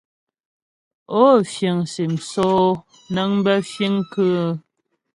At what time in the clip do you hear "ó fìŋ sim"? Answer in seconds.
1.23-2.13